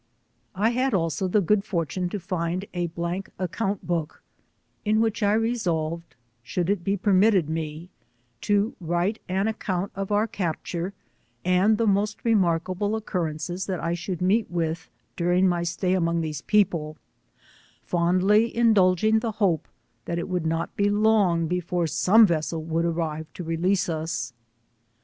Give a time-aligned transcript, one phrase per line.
[0.55, 4.23] I had also the good fortune to find a blank account book,
[4.83, 7.91] in which I resolved, should it be permitted me,
[8.49, 10.93] to write an account of our capture,
[11.45, 16.47] and the most remarkable occurrences that I should meet with during my stay among tliese
[16.47, 16.97] people,
[17.83, 19.67] fondly indulging the hope
[20.05, 24.33] that it would not be long before some vessel would arrive to release us.